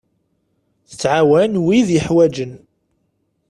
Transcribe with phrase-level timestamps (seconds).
[0.89, 2.51] Tettɛawan wid yeḥwaǧen.